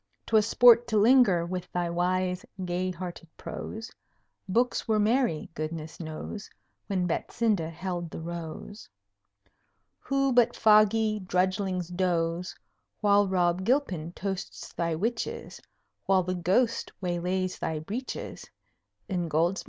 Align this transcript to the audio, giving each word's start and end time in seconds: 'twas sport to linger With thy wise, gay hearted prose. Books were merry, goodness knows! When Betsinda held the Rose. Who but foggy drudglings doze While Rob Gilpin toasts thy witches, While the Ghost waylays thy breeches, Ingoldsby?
'twas 0.25 0.47
sport 0.47 0.87
to 0.87 0.97
linger 0.97 1.45
With 1.45 1.71
thy 1.71 1.87
wise, 1.87 2.43
gay 2.65 2.89
hearted 2.89 3.29
prose. 3.37 3.91
Books 4.49 4.87
were 4.87 4.97
merry, 4.97 5.47
goodness 5.53 5.99
knows! 5.99 6.49
When 6.87 7.07
Betsinda 7.07 7.69
held 7.69 8.09
the 8.09 8.19
Rose. 8.19 8.89
Who 9.99 10.33
but 10.33 10.55
foggy 10.55 11.19
drudglings 11.19 11.89
doze 11.95 12.55
While 13.01 13.27
Rob 13.27 13.63
Gilpin 13.63 14.11
toasts 14.13 14.73
thy 14.73 14.95
witches, 14.95 15.61
While 16.07 16.23
the 16.23 16.33
Ghost 16.33 16.91
waylays 16.99 17.59
thy 17.59 17.77
breeches, 17.77 18.49
Ingoldsby? 19.07 19.59